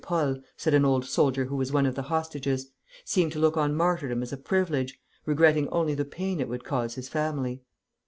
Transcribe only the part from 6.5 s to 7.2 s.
cause his